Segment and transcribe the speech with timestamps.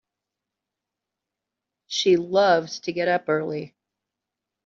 [1.85, 3.75] She loves to get up early.